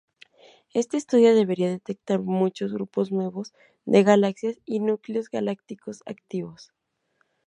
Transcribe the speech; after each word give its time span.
Este 0.73 0.97
estudio 0.97 1.35
debería 1.35 1.69
detectar 1.69 2.21
muchos 2.23 2.73
grupos 2.73 3.11
nuevos 3.11 3.53
de 3.85 4.01
galaxias 4.01 4.57
y 4.65 4.79
núcleos 4.79 5.29
galácticos 5.29 6.01
activos. 6.07 6.73